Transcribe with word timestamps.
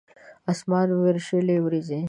اسمان 0.51 0.87
وریشلې 0.99 1.55
وریځې 1.63 1.99